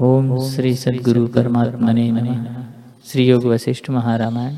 ओम 0.00 0.28
श्री 0.48 0.74
सदगुरु 0.76 1.26
परमात्मा 1.26 1.92
ने 1.92 2.04
श्री 3.06 3.26
योग 3.28 3.44
वशिष्ठ 3.44 3.90
महारामायण। 3.90 4.56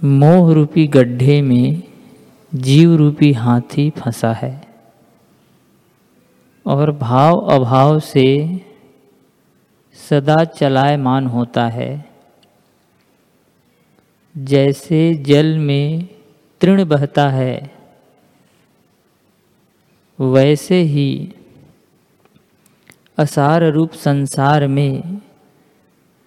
मोह 0.00 0.52
रूपी 0.54 0.86
गड्ढे 0.86 1.40
में 1.42 1.82
जीव 2.54 2.94
रूपी 2.94 3.32
हाथी 3.32 3.88
फंसा 3.90 4.32
है 4.32 4.54
और 6.66 6.92
भाव 6.92 7.38
अभाव 7.50 7.98
से 8.00 8.26
सदा 10.10 10.42
चलायमान 10.44 11.26
होता 11.26 11.68
है। 11.68 11.92
जैसे 14.34 15.14
जल 15.26 15.58
में 15.58 16.08
तृण 16.60 16.84
बहता 16.84 17.28
है 17.28 17.70
वैसे 20.18 20.82
ही 20.84 21.34
असार 23.18 23.62
रूप 23.62 23.92
संसार 23.92 24.66
में। 24.66 25.22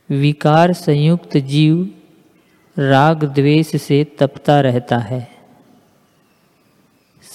विकार 0.10 0.74
संयुक्त 0.74 1.38
जीव 1.38 1.92
राग 2.78 3.24
द्वेष 3.24 3.76
से 3.76 4.04
तपता 4.04 4.62
रहता 4.62 4.98
है। 4.98 5.30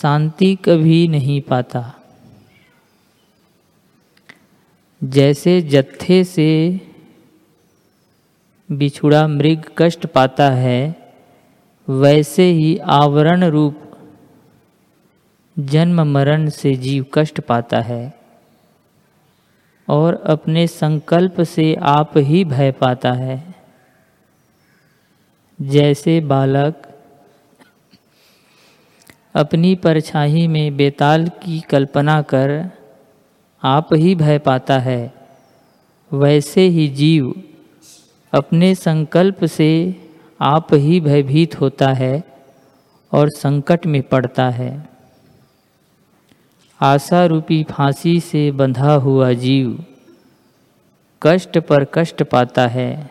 शांति 0.02 0.58
कभी 0.64 1.08
नहीं 1.08 1.40
पाता। 1.40 1.94
जैसे 5.04 5.60
जत्थे 5.60 6.24
से 6.24 6.80
बिछुड़ा 8.72 9.28
मृग 9.28 9.62
कष्ट 9.78 10.06
पाता 10.06 10.50
है, 10.50 11.12
वैसे 11.88 12.42
ही 12.42 12.78
आवरण 12.78 13.44
रूप 13.44 13.80
जन्म 15.58 16.00
मरण 16.00 16.48
से 16.48 16.74
जीव 16.74 17.06
कष्ट 17.14 17.40
पाता 17.40 17.80
है। 17.80 18.23
और 19.88 20.22
अपने 20.26 20.66
संकल्प 20.66 21.40
से 21.40 21.74
आप 21.74 22.12
ही 22.16 22.44
भय 22.44 22.72
पाता 22.72 23.12
है। 23.12 23.42
जैसे 25.60 26.20
बालक 26.20 26.82
अपनी 29.34 29.74
परछाई 29.74 30.46
में 30.46 30.76
बेताल 30.76 31.26
की 31.42 31.60
कल्पना 31.60 32.22
कर 32.22 32.70
आप 33.62 33.88
ही 33.94 34.14
भय 34.14 34.38
पाता 34.38 34.78
है, 34.78 35.12
वैसे 36.12 36.60
ही 36.60 36.88
जीव 36.88 37.34
अपने 38.32 38.74
संकल्प 38.74 39.44
से 39.44 39.70
आप 40.40 40.74
ही 40.74 41.00
भयभीत 41.00 41.60
होता 41.60 41.92
है 41.92 42.22
और 43.12 43.28
संकट 43.28 43.86
में 43.86 44.02
पड़ता 44.02 44.48
है। 44.50 44.93
आशा 46.80 47.26
रूपी 47.26 47.64
फांसी 47.64 48.20
से 48.20 48.50
बंधा 48.50 48.94
हुआ 48.94 49.32
जीव 49.32 49.84
कष्ट 51.22 51.58
पर 51.58 51.84
कष्ट 51.84 52.22
पाता 52.22 52.66
है 52.66 53.10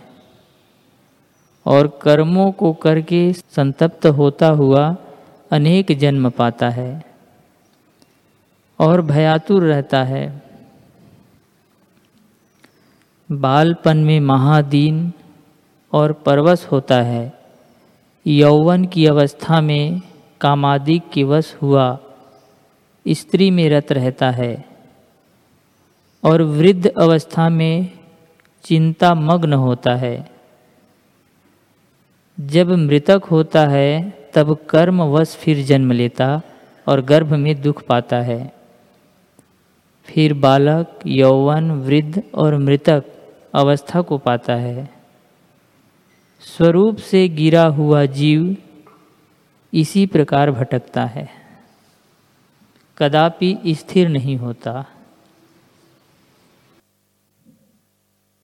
और 1.66 2.00
कर्मों 2.02 2.52
को 2.52 2.74
करके 2.74 3.34
संतप्त 3.34 4.06
होता 4.06 4.48
हुआ 4.48 4.96
अनेक 5.52 5.98
जन्म 6.00 6.30
पाता 6.30 6.70
है 6.70 7.06
और 8.80 9.02
भयातुर 9.02 9.64
रहता 9.64 10.04
है। 10.04 10.44
बालपन 13.32 13.98
में 13.98 14.20
महादीन 14.20 15.14
और 15.94 16.14
परवश 16.14 16.68
होता 16.72 17.02
है। 17.02 17.34
यौवन 18.28 18.86
की 18.86 19.06
अवस्था 19.06 19.62
में 19.62 20.02
कामादिक 20.42 21.10
की 21.10 21.24
वश 21.24 21.56
हुआ 21.62 21.98
स्त्री 23.08 23.52
में 23.52 23.70
रत 23.70 23.92
रहता 23.92 24.32
है 24.32 24.66
और 26.24 26.42
वृद्ध 26.42 26.88
अवस्था 26.88 27.50
में 27.50 27.90
चिंता 28.64 29.14
मग्न 29.14 29.54
होता 29.54 29.96
है। 29.96 30.32
जब 32.40 32.70
मृतक 32.70 33.22
होता 33.32 33.68
है, 33.68 34.20
तब 34.34 34.58
कर्म 34.58 35.02
वश 35.02 35.36
फिर 35.36 35.66
जन्म 35.66 35.92
लेता 35.92 36.42
और 36.88 37.02
गर्भ 37.02 37.34
में 37.34 37.62
दुख 37.62 37.84
पाता 37.86 38.20
है। 38.20 38.54
फिर 40.04 40.34
बालक, 40.34 41.00
यौवन, 41.08 41.72
वृद्ध 41.72 42.24
और 42.36 42.58
मृतक 42.58 43.04
अवस्था 43.54 44.02
को 44.02 44.18
पाता 44.18 44.56
है। 44.56 44.90
स्वरूप 46.40 46.98
से 46.98 47.30
गिरा 47.30 47.64
हुआ 47.64 48.06
जीव 48.06 48.58
इसी 49.74 50.06
प्रकार 50.06 50.52
भटकता 50.52 51.06
है। 51.06 51.43
कदापि 52.98 53.58
स्थिर 53.68 54.10
नहीं 54.10 54.38
होता। 54.38 54.86